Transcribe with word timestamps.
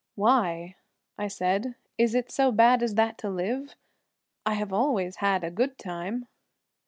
"Why," 0.15 0.77
I 1.19 1.27
said, 1.27 1.75
"is 1.99 2.15
it 2.15 2.31
so 2.31 2.51
bad 2.51 2.81
as 2.81 2.95
that 2.95 3.19
to 3.19 3.29
live? 3.29 3.75
I 4.47 4.55
have 4.55 4.73
always 4.73 5.17
had 5.17 5.43
a 5.43 5.51
good 5.51 5.77
time." 5.77 6.25